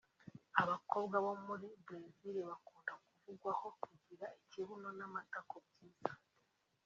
[0.61, 6.11] abakobwa bo muri Bresil bakunda kuvugwaho kugira ikibuno n’amatako byiza